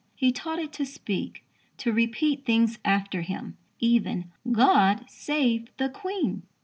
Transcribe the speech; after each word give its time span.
He 0.15 0.31
taught 0.31 0.57
it 0.57 0.73
to 0.73 0.83
speak 0.87 1.45
to 1.77 1.93
repeat 1.93 2.43
things 2.43 2.79
after 2.83 3.21
him, 3.21 3.55
even 3.79 4.31
"God 4.51 5.05
Save 5.07 5.67
the 5.77 5.89
Queen." 5.89 6.41